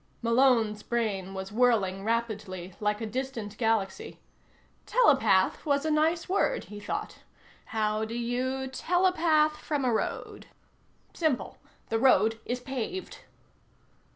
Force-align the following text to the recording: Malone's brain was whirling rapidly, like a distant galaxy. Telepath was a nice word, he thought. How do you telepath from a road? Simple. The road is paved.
Malone's 0.23 0.81
brain 0.81 1.35
was 1.35 1.51
whirling 1.51 2.03
rapidly, 2.03 2.73
like 2.79 3.01
a 3.01 3.05
distant 3.05 3.55
galaxy. 3.59 4.19
Telepath 4.87 5.63
was 5.63 5.85
a 5.85 5.91
nice 5.91 6.27
word, 6.27 6.63
he 6.63 6.79
thought. 6.79 7.19
How 7.65 8.03
do 8.03 8.15
you 8.17 8.65
telepath 8.67 9.57
from 9.57 9.85
a 9.85 9.93
road? 9.93 10.47
Simple. 11.13 11.59
The 11.89 11.99
road 11.99 12.39
is 12.45 12.59
paved. 12.59 13.19